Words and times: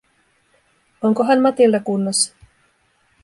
Onkohan 1.09 1.41
Matilda 1.45 1.79
kunnossa? 1.79 2.33